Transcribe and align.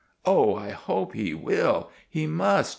"Oh, 0.25 0.55
I 0.55 0.71
hope 0.71 1.13
he 1.13 1.35
will. 1.35 1.91
He 2.09 2.25
must. 2.25 2.69